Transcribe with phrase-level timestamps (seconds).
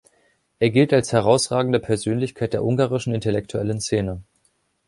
[0.57, 4.23] Er gilt als herausragende Persönlichkeit der ungarischen intellektuellen Szene.